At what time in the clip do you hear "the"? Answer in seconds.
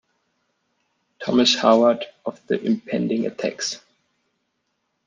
2.47-2.59